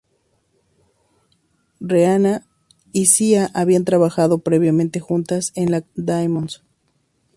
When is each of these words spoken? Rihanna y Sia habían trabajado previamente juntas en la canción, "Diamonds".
Rihanna 1.79 2.47
y 2.91 3.05
Sia 3.05 3.51
habían 3.53 3.85
trabajado 3.85 4.39
previamente 4.39 4.99
juntas 4.99 5.51
en 5.55 5.69
la 5.69 5.81
canción, 5.81 6.05
"Diamonds". 6.07 6.63